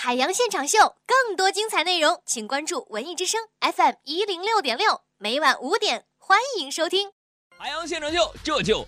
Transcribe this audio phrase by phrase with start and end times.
[0.00, 7.10] 海洋现场秀，更多精彩内容，请关注文艺之声 FM 一零六点六，每晚五点，欢迎收听。
[7.58, 8.86] 海洋现场秀，这就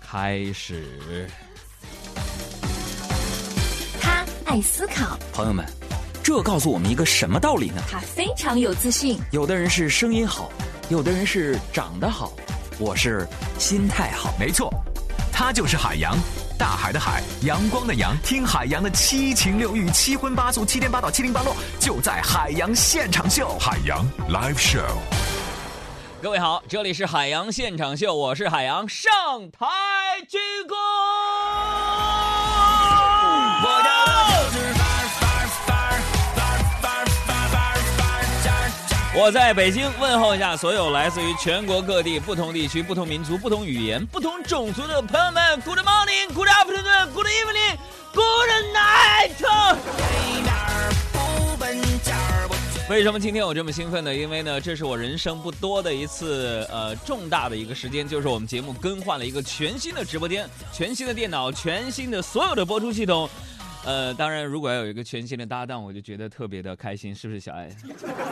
[0.00, 1.28] 开始。
[4.00, 5.62] 他爱思考，朋友们，
[6.24, 7.82] 这告诉我们一个什么道理呢？
[7.90, 9.20] 他非常有自信。
[9.32, 10.50] 有的人是声音好，
[10.88, 12.32] 有的人是长得好，
[12.78, 13.28] 我是
[13.58, 14.34] 心态好。
[14.40, 14.72] 没错，
[15.42, 16.14] 他就是海洋，
[16.58, 18.14] 大海的海，阳光的阳。
[18.22, 23.56] 听海洋的七情六欲、七荤八素、七颠八倒、七零八落，就在海洋现场秀。
[23.58, 24.84] 海洋 Live Show。
[26.20, 29.10] 各位好，这里是海洋现场秀，我是海洋，上
[29.50, 29.66] 台
[30.28, 30.36] 鞠
[30.68, 30.76] 躬。
[39.12, 47.76] 我在北京问候一下所有来自于全国各地不同地区、不同民族、不同语言、不同种族的朋友们，Good morning, Good afternoon, Good evening,
[48.14, 49.76] Good night。
[52.88, 54.14] 为什么今天我这么兴奋呢？
[54.14, 63.28] 因为呢，这是我人生不多的一次呃重大的一个时间，就是我们节目更换了一个全新的直播间、全新的电脑、全新的所有的播出系统。
[63.82, 67.70] 呃，当然，如果要有一个全新的搭档，我就觉得特别的开心，是不是小爱？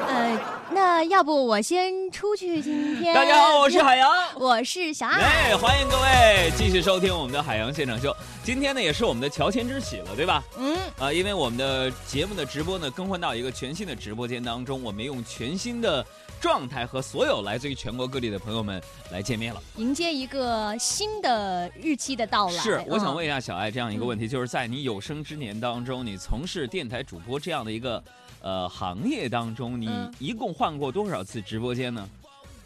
[0.07, 0.39] 呃，
[0.73, 2.61] 那要不我先出去？
[2.61, 5.21] 今天大家好，我是海洋，我是小爱。
[5.23, 8.15] 哎，欢迎各位继续收听我们的海洋现场秀。
[8.45, 10.45] 今天呢，也是我们的乔迁之喜了，对吧？
[10.59, 16.05] 嗯，啊，因为我们的节目的直播呢，更换到一个全新的直播间当中，我们用全新的
[16.41, 22.63] 状态和所有来自于全国各地的朋友们来见面了，迎接一个新的日期的到来。
[22.63, 28.03] 是，我想嗯问一下小爱这样一个问题，嗯就是在你有生之年当中，你从事电台主播这样的一个
[28.41, 32.09] 呃行业当中，你嗯一共换过多少次直播间呢？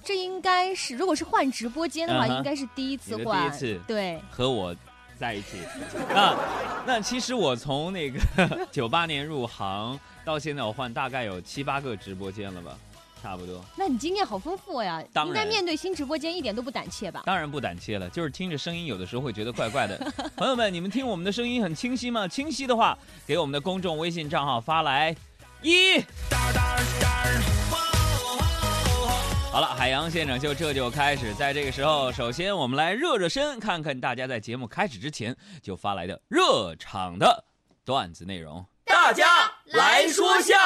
[0.05, 3.49] 这应该是，如果是换直播间的话，应该是第一次换。
[3.51, 4.75] 第一次对，和我
[5.17, 5.59] 在一起。
[6.09, 6.37] 那
[6.85, 8.19] 那其实我从那个
[8.73, 12.77] 九八年入行到现在，我换大概有七八个直播间了吧，
[13.23, 13.65] 差不多。
[13.77, 15.01] 那你经验好丰富呀！
[15.13, 17.23] 当然应该面对新直播间一点都不胆怯吧？
[17.25, 19.97] 当然不胆怯了，就是听着声音有的时候会觉得怪怪的。
[20.37, 22.27] 朋友们，你们听我们的声音很清晰吗？
[22.27, 25.15] 清晰的话，给我们的公众微信账号发来
[25.63, 26.01] 一。
[29.53, 31.33] 好了，海洋现场秀这就开始。
[31.35, 37.45] 在这个时候，首先我们来热热身，看看大家在节目开始之前就发来的热场的
[37.85, 38.65] 段子内容。
[38.85, 40.57] 大家来说笑。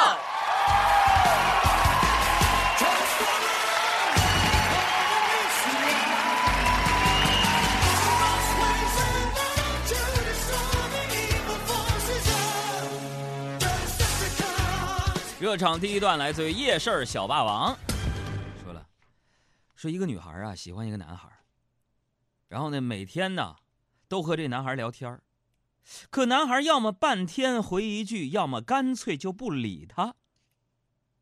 [15.47, 17.79] 热场第一段来自于夜市小霸王，
[18.65, 18.84] 说了，
[19.77, 21.31] 说一个女孩啊喜欢一个男孩，
[22.49, 23.55] 然后呢每天呢
[24.09, 25.23] 都和这男孩聊天
[26.11, 30.17] 可男孩要么半天回一句，要么干脆就不理他。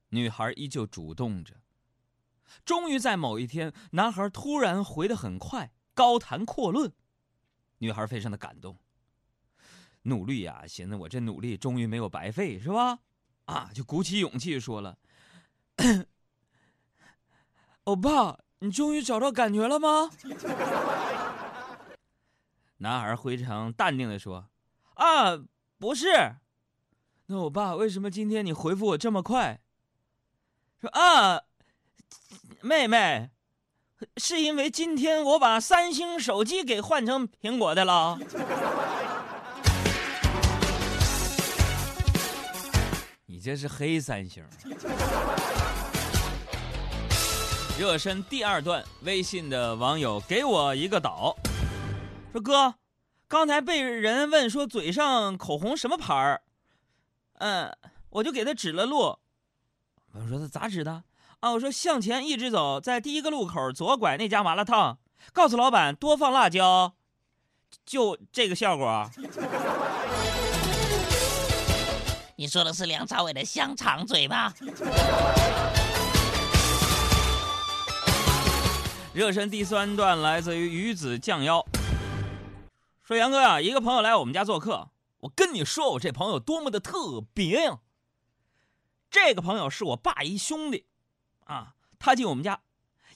[0.09, 1.61] 女孩依旧主动着，
[2.65, 6.91] 终于在某一天，男孩突然回得很快，高谈阔论，
[7.77, 8.79] 女孩非常的感动。
[10.05, 13.01] 努力呀、寻思我这努力终于没有白费，是吧？
[13.47, 14.97] 啊，就鼓起勇气说了
[17.85, 20.11] ：“欧巴，你终于找到感觉了吗？”
[22.79, 24.49] 男孩非常淡定的说
[24.95, 25.39] ：“啊，
[25.79, 26.37] 不是。
[27.27, 29.61] 那欧巴，为什么今天你回复我这么快？”
[30.81, 31.43] 说啊，
[32.61, 33.31] 妹妹，
[34.17, 38.19] 是因为今天我把三星手机给换成苹果的了。
[43.45, 44.43] 这是黑三星。
[47.79, 51.37] 热身第二段，微信的网友给我一个岛，
[52.33, 52.75] 说哥，
[53.29, 56.41] 刚才被人问说嘴上口红什么牌儿，
[57.35, 57.71] 嗯，
[58.09, 59.19] 我就给他指了路。
[60.13, 61.05] 我说他咋指的？
[61.41, 64.97] 啊，我说向前一直走，在第一个路口左拐那家麻辣烫，
[65.35, 66.95] 告诉老板多放辣椒，
[67.85, 69.11] 就这个效果。
[72.37, 74.53] 你说的是梁朝伟的香肠嘴吧？
[79.15, 81.65] 热身第三段来自于鱼子酱妖，
[83.05, 84.89] 说杨哥啊、一个朋友来我们家做客，
[85.21, 87.79] 我跟你说，我这朋友多么的特别呀！
[89.09, 90.87] 这个朋友是我爸一兄弟，
[91.45, 92.63] 啊，他进我们家，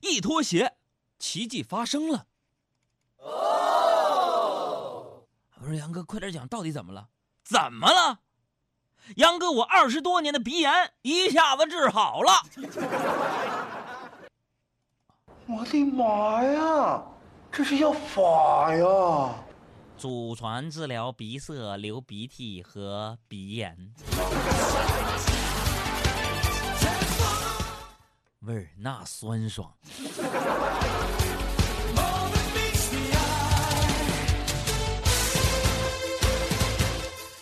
[0.01, 0.77] 一脱鞋，
[1.19, 2.27] 奇迹发生了。
[3.17, 3.35] 哦
[5.61, 7.09] 我说杨哥，快点讲，到底怎么了？
[7.43, 8.21] 怎么了？
[9.17, 10.73] 杨哥，我二十多年的鼻炎
[11.03, 12.33] 一下子治好了。
[15.47, 17.03] 我的妈呀，
[17.51, 19.35] 这是要发呀！
[19.97, 23.93] 祖传治疗鼻塞、流鼻涕和鼻炎。
[28.43, 29.73] 味儿那酸爽。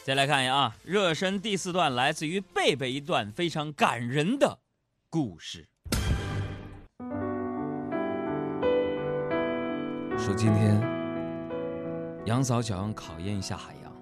[0.06, 4.60] 再来看一下啊，热身第四段来自于贝贝一段非常感人的
[5.10, 5.66] 故事。
[10.16, 10.80] 说今天
[12.24, 13.92] 杨嫂想要考验一下海洋，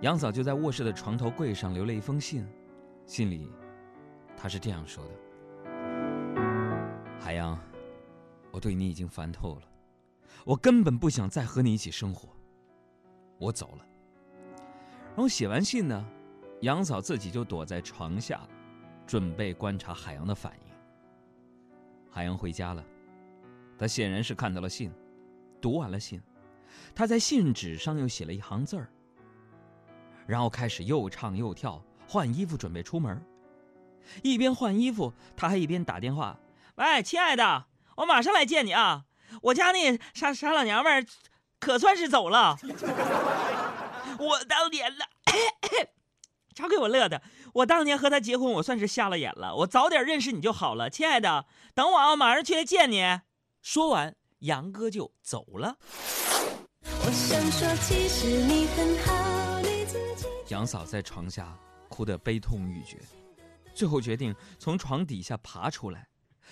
[0.00, 2.48] 杨嫂就在卧室的床头柜上留了一封信，
[3.04, 3.52] 信里
[4.34, 5.10] 她是这样说的
[7.20, 7.60] ：“海洋，
[8.50, 9.62] 我对你已经烦透了，
[10.46, 12.30] 我根本不想再和你一起生活，
[13.36, 13.84] 我走了。”
[15.14, 16.04] 然后写完信呢，
[16.62, 18.40] 杨嫂自己就躲在床下，
[19.06, 20.72] 准备观察海洋的反应。
[22.10, 22.82] 海洋回家了，
[23.78, 24.90] 他显然是看到了信，
[25.60, 26.20] 读完了信，
[26.94, 28.88] 他在信纸上又写了一行字儿，
[30.26, 33.22] 然后开始又唱又跳，换衣服准备出门。
[34.22, 36.38] 一边换衣服，他还一边打电话
[36.76, 37.66] ：“喂，亲爱的，
[37.96, 39.04] 我马上来见你啊！
[39.42, 41.06] 我家那傻傻老娘们儿，
[41.60, 42.56] 可算是走了。”
[44.22, 45.06] 我当年了，
[46.54, 47.22] 超给我乐的。
[47.54, 49.54] 我当年和他结婚，我算是瞎了眼了。
[49.56, 51.46] 我早点认识你就好了，亲爱的。
[51.74, 53.20] 等我啊，马上去见你。
[53.60, 55.76] 说完，杨哥就走了。
[56.84, 60.26] 我想说，其实你很好，你自己。
[60.48, 61.58] 杨嫂在床下
[61.88, 62.98] 哭得悲痛欲绝，
[63.74, 66.08] 最后决定从床底下爬出来，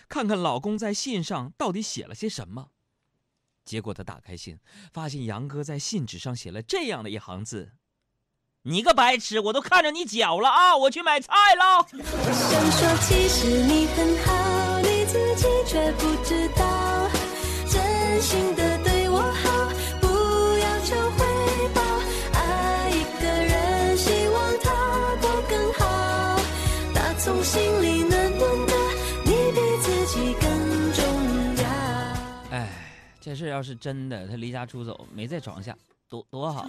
[0.09, 2.71] 看看老公在信上到底写了些什么。
[3.71, 4.59] 结果他打开信，
[4.93, 7.71] 发现杨哥在信纸上写了这样的一行字
[8.67, 10.77] ：“你个白痴，我都看着你脚了啊！
[10.77, 17.09] 我去买菜了。”我想说，其实你很好，你自己却不知道，
[17.71, 18.70] 真心的
[33.31, 35.73] 这事要是真的，他离家出走，没在床下，
[36.09, 36.67] 多多好。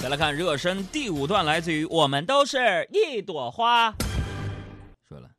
[0.00, 3.94] 再来看热身第五段，来自于我们都是一朵花。
[5.08, 5.30] 说了，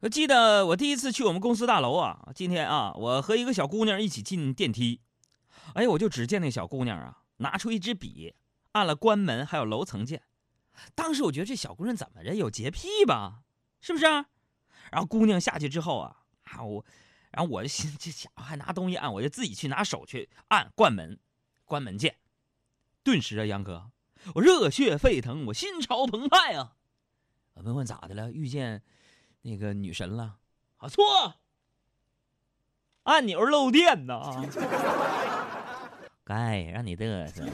[0.00, 5.00] 我记得我第一次去我们公司大楼啊，今天啊，我和一个小姑娘一起进电梯，
[5.72, 8.34] 哎，我就只见那小姑娘啊，拿出一支笔，
[8.72, 10.20] 按了关门还有楼层键。
[10.94, 13.38] 当时我觉得这小姑娘怎么着，有洁癖吧？
[13.82, 14.06] 是不是？
[14.06, 16.84] 然后姑娘下去之后啊，啊我，
[17.30, 21.18] 然后我心这家伙还拿东西按，我就自己去拿手去按关门，
[21.64, 22.16] 关门键。
[23.02, 23.90] 顿时啊，杨哥，
[24.34, 26.76] 我热血沸腾，我心潮澎湃啊！
[27.54, 28.30] 问问咋的了？
[28.30, 28.82] 遇见
[29.42, 30.38] 那个女神了？
[30.76, 31.34] 啊错，
[33.02, 34.44] 按钮漏电呐！
[36.24, 37.44] 该让你嘚瑟。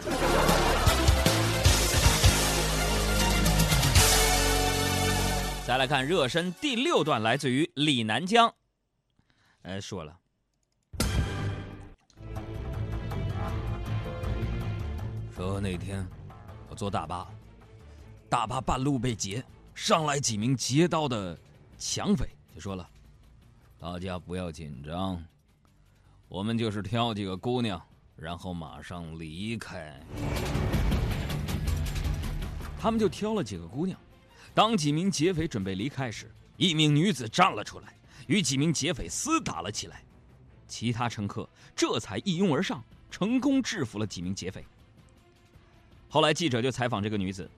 [5.68, 8.50] 再来看热身第六段，来自于李南江。
[9.64, 10.18] 哎，说了，
[15.36, 16.08] 说那天
[16.70, 17.28] 我坐大巴，
[18.30, 19.44] 大巴半路被劫，
[19.74, 21.38] 上来几名劫刀的
[21.76, 22.88] 抢匪，就说了
[23.78, 25.22] ：“大家不要紧张，
[26.28, 27.78] 我们就是挑几个姑娘，
[28.16, 30.00] 然后马上离开。”
[32.80, 34.00] 他们就挑了几个姑娘。
[34.58, 37.96] 当几名劫匪准备离开时，一名女子站了出来，
[38.26, 40.02] 与几名劫匪厮打了起来。
[40.66, 44.64] 其他乘客这才一拥而上，成功制服了几名劫匪。
[46.08, 47.48] 后来记者就采访这个女子：“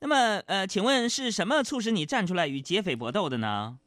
[0.00, 0.16] 那么，
[0.48, 3.78] 呃，请问是什么促使你站出来与劫匪搏斗的呢？”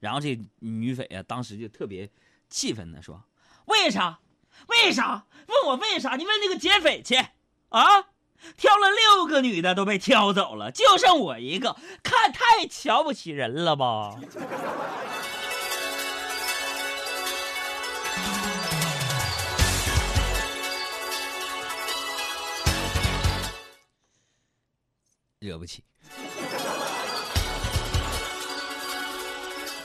[0.00, 2.08] 然后这女匪啊，当时就特别
[2.48, 3.22] 气愤的说
[3.68, 4.20] ：“为啥？
[4.68, 5.26] 为啥？
[5.48, 6.16] 问我为啥？
[6.16, 7.16] 你问那个劫匪去
[7.68, 8.08] 啊！”
[8.56, 14.16] 挑了六个女的都被挑走了，就剩我一个，看太瞧不起人了吧？
[25.40, 25.82] 惹不起。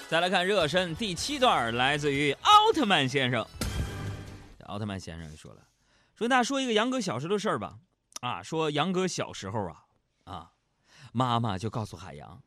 [0.07, 3.45] 再来看热身第七段，来自于奥特曼先生。
[4.67, 5.61] 奥特曼先生就说了
[6.15, 7.75] ：“说那说一个杨哥小时候的事儿吧。”
[8.21, 9.85] 啊，说杨哥小时候啊，
[10.23, 10.51] 啊，
[11.13, 12.41] 妈妈就告诉海洋，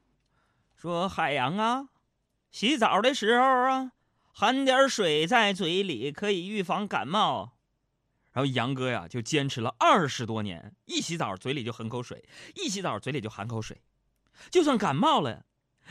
[0.76, 1.88] 说海洋啊，
[2.50, 3.92] 洗澡的时候啊，
[4.32, 7.56] 含点水在嘴里可以预防感冒。
[8.32, 12.24] 然后杨哥呀就坚持了二十多年，一洗澡嘴里就含口水，
[12.54, 13.82] 一洗澡嘴里就含口水，
[14.50, 15.44] 就算感冒了，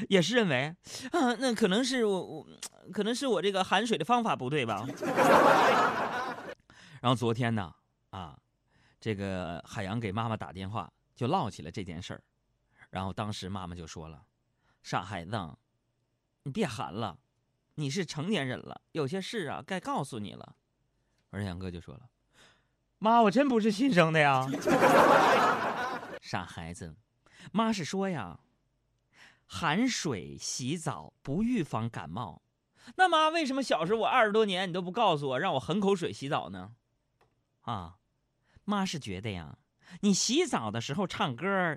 [0.07, 0.75] 也是认为，
[1.12, 2.48] 啊，那可能是我我，
[2.93, 4.88] 可能是我这个含水的方法不对吧？
[7.01, 7.74] 然后昨天呢，
[8.12, 8.38] 啊，
[8.99, 12.21] 这个海洋给妈妈打电话，就唠起了这件事儿。
[12.89, 14.25] 然后当时妈妈就说了
[14.83, 15.57] ：“傻孩子，
[16.43, 17.19] 你别含了，
[17.75, 20.55] 你是成年人了，有些事啊该告诉你了。”
[21.31, 22.09] 而杨哥就说了
[22.97, 24.47] ：“妈，我真不是亲生的呀。
[26.19, 26.95] 傻孩子，
[27.51, 28.39] 妈是说呀，
[29.45, 32.41] 含水洗澡不预防感冒。
[32.95, 36.73] 那妈，为什么小时候我二十多年你都不告诉我，让我含口水洗澡呢？
[37.61, 37.98] 啊，
[38.69, 39.55] 妈是觉得呀，
[39.99, 41.75] 你洗澡的时候唱歌，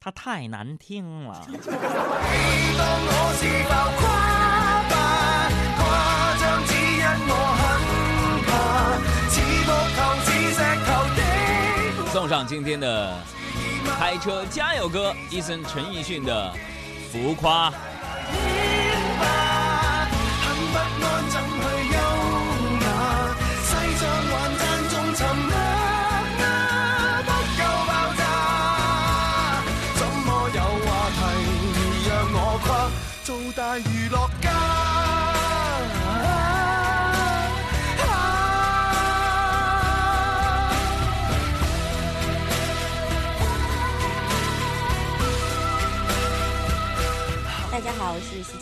[0.00, 1.46] 它太难听了。
[12.10, 13.16] 送上今天的
[13.98, 16.52] 开车加油歌，伊森陈奕迅的
[17.12, 17.70] 《浮夸》。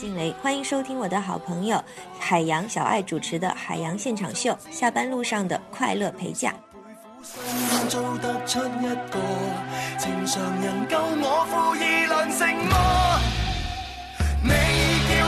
[0.01, 1.79] 静蕾，欢迎收听我的好朋友
[2.19, 6.55] 海洋小爱主持的《海洋现场秀》，下班路上的快乐陪嫁。
[7.19, 8.01] 你叫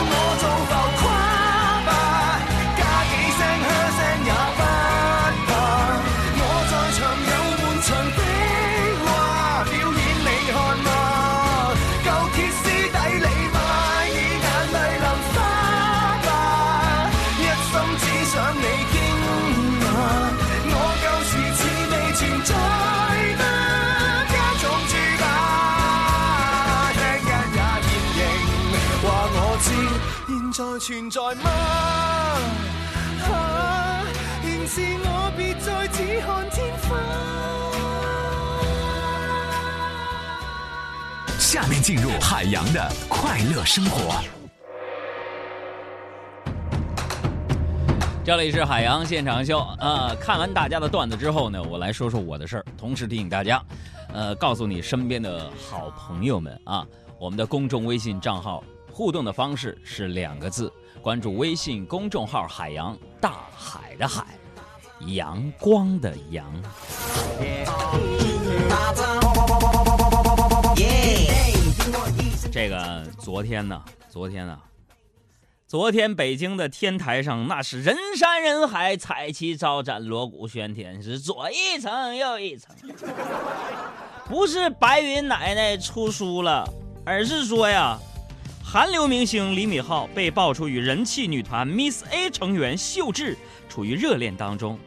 [0.01, 0.49] 我做
[30.83, 31.49] 存在嗎？
[33.31, 34.03] 啊，
[34.43, 36.89] 仍是我別再只看天花。
[41.39, 44.21] 下面进入海洋的快乐生活。
[48.25, 50.13] 这里是海洋现场秀啊！
[50.19, 53.63] 看完大家的段子之后呢，我来说说我的事儿，同时提醒大家，
[54.13, 56.85] 呃，告诉你身边的好朋友们啊，
[57.17, 58.61] 我们的公众微信账号
[58.93, 60.71] 互动的方式是两个字，
[61.01, 64.23] 关注微信公众号“海洋大海的海，
[65.07, 66.45] 阳光的阳”。
[72.51, 74.55] 这个昨天呢，昨天呢。
[75.67, 82.75] 昨天北京的天台上，那是人山人海，彩旗招展，锣鼓喧天，是左一层右一层。
[84.25, 86.63] 不是白云奶奶出书了，
[87.03, 87.97] 而是说呀，
[88.73, 93.37] 韩流明星李敏镐被爆出与人气女团 Miss A 成员秀智
[93.69, 94.79] 处于热恋当中。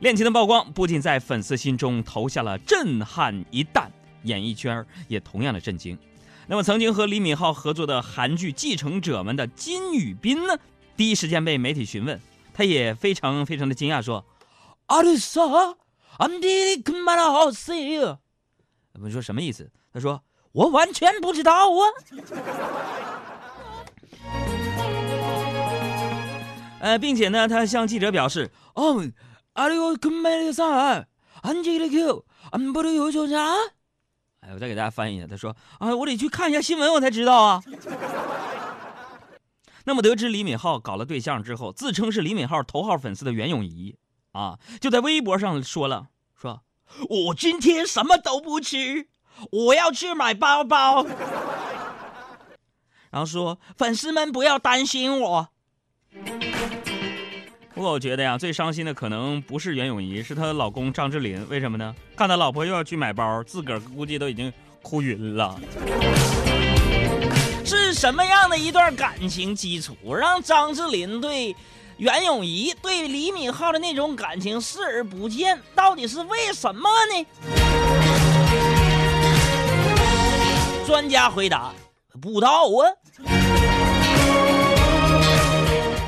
[0.00, 3.90] 恋情的曝光不仅在粉丝心中投下了震撼一弹，
[4.24, 5.98] 演艺圈也同样的震惊。
[6.46, 10.58] 那么，曾经和李敏镐合作的韩剧《继承者们》的金宇彬呢，
[10.94, 12.20] 第一时间被媒体询问，
[12.52, 14.22] 他也非常非常的惊讶，说
[14.88, 15.40] ：“阿里萨，
[16.18, 18.18] 俺弟弟干嘛好死呀？”
[18.92, 19.70] 我们说什么意思？
[19.94, 21.80] 他说：“我完全不知道啊。”
[26.84, 29.02] 呃，并且呢，他向记者表示：“哦，
[29.54, 31.06] 阿里我干嘛啥？
[31.40, 33.54] 俺弟弟 Q，俺不得有做啥？”
[34.44, 35.26] 哎，我再给大家翻译一下。
[35.26, 37.62] 他说：“啊，我得去看一下新闻，我才知道啊。
[39.86, 43.96] ”那么得知李敏镐搞了对象之后，自称是李敏镐头号粉丝的袁咏仪
[44.32, 46.60] 啊，就在微博上说了：“说
[47.08, 49.08] 我今天什么都不吃，
[49.50, 51.06] 我要去买包包。”
[53.10, 55.48] 然后说：“粉丝们不要担心我。”
[57.74, 61.44] 不过我觉得呀，最伤心的可能不是袁咏仪，是她老公张智霖。
[61.48, 61.92] 为什么呢？
[62.16, 65.60] 看他老婆又要去买包，自个儿估计都已经哭晕了。
[67.64, 71.56] 是什么样的一段感情基础，让张智霖对
[71.96, 75.60] 袁咏仪、对李敏镐的那种感情视而不见？
[75.74, 77.26] 到底是为什么呢？
[80.86, 81.72] 专家回答：
[82.22, 82.86] 不知道啊。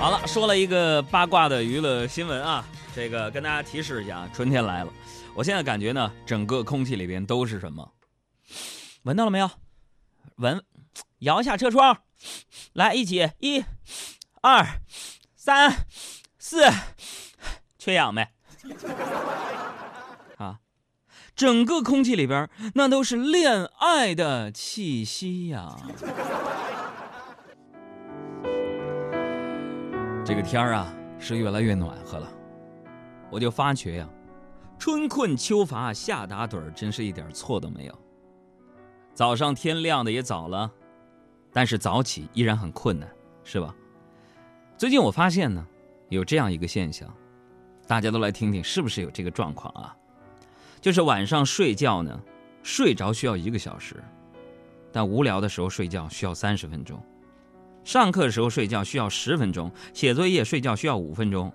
[0.07, 4.93] 好了，说了一个八卦的娱乐新闻啊，这个跟大家提示一下，春天来了。
[5.35, 7.93] 我现在感觉呢，整个空气里边都是什么？
[9.03, 9.51] 闻到了没有？
[10.37, 10.63] 闻，
[11.19, 12.03] 摇下车窗，
[12.73, 13.65] 来一起，一、
[14.43, 14.65] 二、
[15.35, 15.75] 三、
[16.39, 16.63] 四，
[17.77, 18.29] 缺氧没？
[20.39, 20.61] 啊，
[21.35, 25.77] 整个空气里边那都是恋爱的气息呀。
[30.27, 32.29] 这个天儿啊，是越来越暖和了，
[33.31, 34.09] 我就发觉呀，
[34.77, 37.97] 春困秋乏夏打盹儿，真是一点错都没有。
[39.15, 40.69] 早上天亮的也早了，
[41.53, 43.09] 但是早起依然很困难，
[43.45, 43.73] 是吧？
[44.77, 45.65] 最近我发现呢，
[46.09, 47.09] 有这样一个现象，
[47.87, 49.97] 大家都来听听是不是有这个状况啊？
[50.81, 52.21] 就是晚上睡觉呢，
[52.65, 54.03] 睡着需要一个小时，
[54.91, 57.01] 但无聊的时候睡觉需要三十分钟。
[57.87, 61.53] 上课的时候睡觉需要十分钟，写作业睡觉需要五分钟，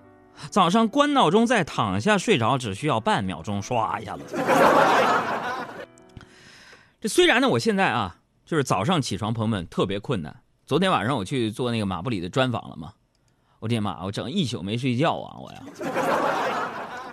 [0.48, 4.22] 早上关闹钟再躺下睡着只需要半秒钟，唰一下子。
[6.98, 10.34] 这虽然呢，我现在啊，就是早上起床，朋友们特别困难。
[10.66, 12.94] 昨天晚上我去做那个马布里的专访了嘛，
[13.58, 15.62] 我天妈，我整一宿没睡觉啊，我呀。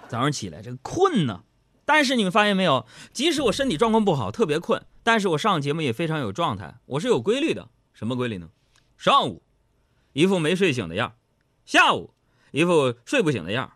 [0.07, 1.41] 早上起来这个困呢，
[1.83, 7.67] 但是你们发现没有，即使我身体状况不好，特别困，但是我上节目也非常有状态，我是有规律的。
[7.91, 8.47] 什么规律呢？
[9.00, 9.41] 上午，
[10.12, 11.13] 一副没睡醒的样
[11.65, 12.13] 下午，
[12.51, 13.72] 一副睡不醒的样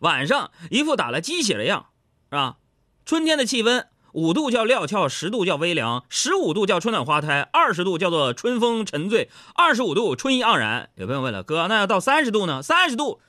[0.00, 1.88] 晚上一副打了鸡血的样
[2.30, 2.56] 是吧？
[3.04, 10.88] 春天的气温，五度叫料峭，十度叫微凉，十五度叫春暖花开，二十度叫做春风沉醉，二十五度春意盎然。
[10.94, 12.62] 有朋友问了，哥，那要到三十度呢？
[12.62, 13.20] 三十度，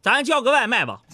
[0.00, 1.02] 咱叫个外卖吧。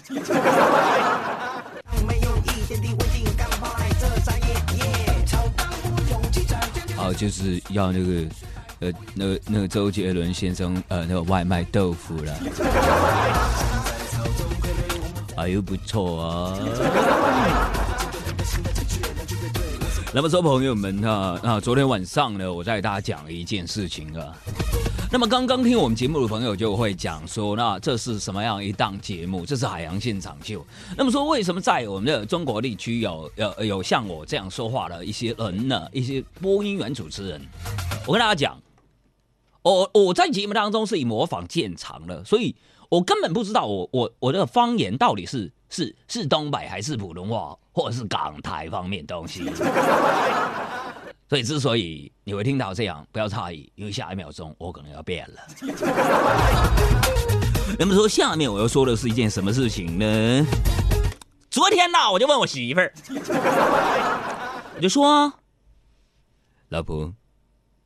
[6.97, 8.25] 哦，就是要那个。
[8.83, 12.37] 呃，那那个周杰伦先生，呃，那个外卖豆腐了，
[15.37, 16.59] 哎呦不错啊。
[20.13, 24.37] 那么说，朋友们啊，啊，昨天晚上呢，我在大家讲一件事情啊。
[25.13, 29.47] 那么刚刚听我们节目的朋友就会讲说，那这是什么样一档节目？
[29.47, 30.67] 这是海洋现场秀。
[30.97, 35.89] 那么说，为什么在我们的中国地区有有有像我这样说话的一些人呢？
[35.93, 37.41] 一些播音员主持人，
[38.07, 38.59] 我跟大家讲。
[39.63, 42.57] 我我在节目当中是以模仿见长的，所以
[42.89, 49.49] 我根本不知道我我我的方言到底是是是东北还是普通话，或者是港台方面东西。
[51.29, 55.41] 所以之所以你会听到这样，不要诧异，因为下一秒钟我可能要变了。
[57.79, 60.47] 那么说，下面我要说的是一件什么事情呢？
[61.49, 62.93] 昨天呢，我就问我媳妇儿，
[64.77, 65.33] 我就说，
[66.69, 67.15] 老婆，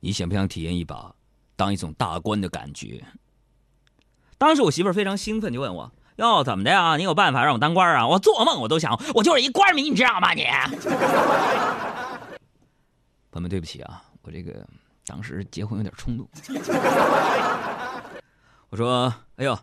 [0.01, 1.15] 你想不想体验一把？
[1.57, 3.05] 当一种大官的感觉。
[4.39, 6.97] 当时我媳妇儿非常兴奋，就问我：“哟，怎么的呀？
[6.97, 8.07] 你有办法让我当官啊？
[8.07, 10.35] 我做梦我都想，我就是一官迷，你知道吗？
[10.35, 10.45] 你。”
[13.33, 14.67] 朋友们，对不起啊，我这个
[15.07, 16.29] 当时结婚有点冲动。
[18.69, 19.59] 我说：“哎呦，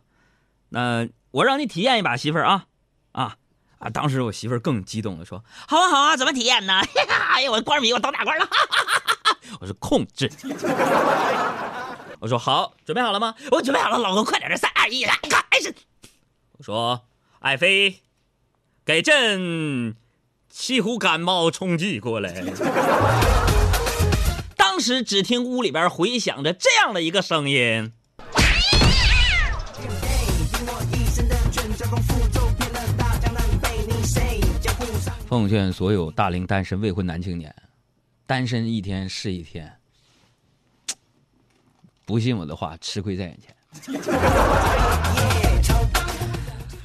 [0.69, 2.65] 那我让你体验一把，媳妇儿啊
[3.12, 3.36] 啊
[3.77, 6.82] 啊！”当时我媳妇儿更激动的说：“好啊好啊，怎么体验呢？
[7.34, 8.47] 哎呀，我官迷，我当大官了。
[9.60, 10.32] ”我是控制。
[12.23, 13.36] 我说好，准备好了吗？
[13.51, 15.13] 我准备好了，老公，快点的，三二一，来，
[15.51, 15.75] 开始。
[16.53, 17.03] 我说，
[17.39, 17.99] 爱妃，
[18.86, 19.93] 给朕
[20.49, 22.41] 沏壶感冒冲剂过来。
[24.55, 27.91] 当时只听屋里边回响着这样的一个声音。
[35.27, 37.53] 奉劝所有大龄单身未婚男青年，
[38.25, 39.83] 单身一天是一天。
[42.05, 43.55] 不信我的话，吃亏在眼前。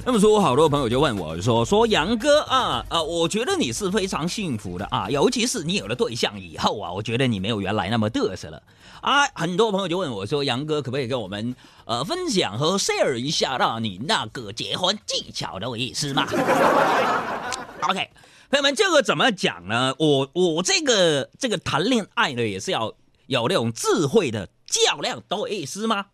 [0.06, 8.62] 那么说，我好多朋友就问我说：“说杨哥啊啊，我觉得你是非常幸福的啊，尤其是你有了对象以后啊，我觉得你没有原来那么嘚瑟了
[9.02, 11.54] 啊。”很多朋友就问我说：“杨哥，可不可以跟我们
[11.84, 16.26] 呃分享和 share 一下让你那个结婚技巧的意思嘛？
[17.82, 18.08] ”OK，
[18.50, 19.94] 朋友们，这个怎么讲呢？
[19.98, 22.94] 我我这个这个谈恋爱呢，也是要
[23.26, 24.48] 有那种智慧的。
[24.68, 26.10] 较量，懂我意思吗？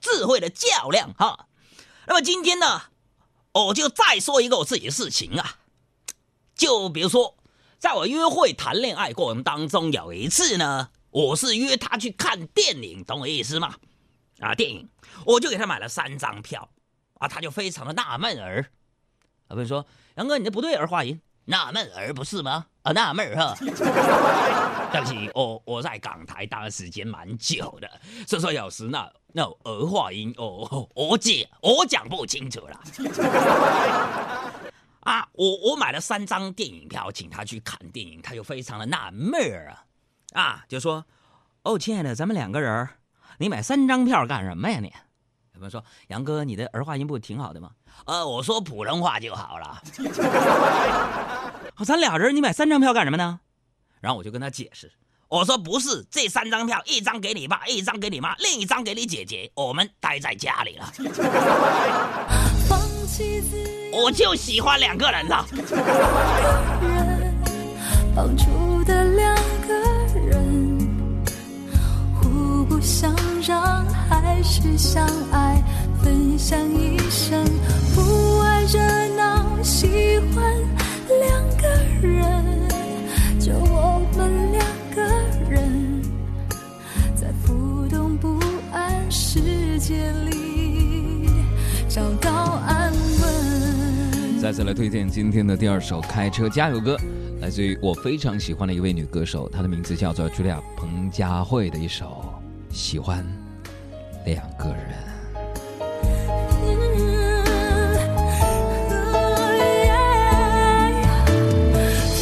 [0.00, 1.46] 智慧的较量，哈。
[2.06, 2.82] 那么今天呢，
[3.52, 5.58] 我就再说一个我自己的事情啊。
[6.54, 7.36] 就比如说，
[7.78, 13.76] 在我约会谈恋爱过程当中，有一次呢，我是约他去看电影，懂我意思吗？
[14.40, 14.88] 啊，电影，
[15.26, 16.70] 我就给他买了三张票，
[17.14, 18.70] 啊，他就非常的纳闷儿，
[19.48, 21.20] 啊，不是说杨哥你这不对，儿化音。
[21.48, 22.66] 纳闷儿不是吗？
[22.82, 23.56] 啊，纳闷儿哈。
[24.92, 27.90] 对不起，我我在港台待的时间蛮久的，
[28.26, 32.78] 所以说有时那那儿化音哦，我讲我讲不清楚了。
[35.00, 39.74] 啊，我我买了三张电影票，请他去看电影，他就非常的纳闷儿
[40.32, 41.06] 啊，啊，就说，
[41.62, 42.90] 哦，亲爱的，咱们两个人，
[43.38, 44.92] 你买三张票干什么呀你？
[45.58, 47.70] 有朋友说杨哥，你的儿化音不挺好的吗？
[48.06, 49.82] 呃，我说普通话就好了。
[51.76, 53.40] 哦， 咱俩人，你买三张票干什么呢？
[54.00, 54.92] 然后我就跟他解释，
[55.26, 60.92] 我说不是，这三张票，一张给你爸，一张给你妈，另一张给你姐姐，我们待在家里了。
[63.92, 65.44] 我就喜欢两个人的。
[66.82, 67.34] 人，
[68.14, 69.34] 绑住的两
[69.66, 69.74] 个
[70.20, 70.78] 人，
[72.14, 73.12] 互不相
[73.48, 75.62] 让，还是相爱，
[76.04, 77.42] 分享一生，
[77.94, 78.78] 不爱热
[79.16, 80.44] 闹，喜欢
[81.08, 81.66] 两个
[82.06, 82.68] 人，
[83.40, 85.02] 就我们两个
[85.48, 86.02] 人，
[87.16, 88.38] 在浮动不
[88.70, 91.30] 安世界里
[91.88, 92.30] 找到
[92.66, 94.38] 安稳。
[94.42, 96.98] 再次来推荐今天的第二首开车加油歌，
[97.40, 102.22] 来自于我非常喜欢的一位女歌手，她的名字叫做茱莉亚·彭佳慧的一首
[102.70, 103.24] 《喜欢
[104.24, 104.96] 两个人，
[106.62, 107.44] 嗯，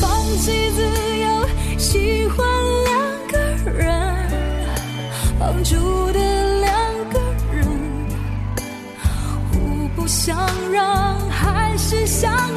[0.00, 0.82] 放弃自
[1.18, 2.46] 由，喜欢
[2.84, 2.94] 两
[3.28, 3.38] 个
[3.70, 3.86] 人，
[5.38, 6.18] 绑住的
[6.60, 6.74] 两
[7.10, 7.20] 个
[7.52, 7.66] 人，
[9.52, 10.36] 互不相
[10.72, 12.55] 让，还是相。